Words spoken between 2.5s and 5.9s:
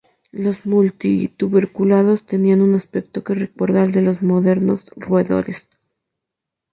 un aspecto que recuerda al de los modernos roedores.